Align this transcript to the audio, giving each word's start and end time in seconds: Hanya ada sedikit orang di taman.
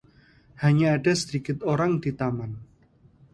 Hanya 0.65 0.87
ada 0.97 1.13
sedikit 1.21 1.57
orang 1.73 1.93
di 2.03 2.09
taman. 2.19 2.51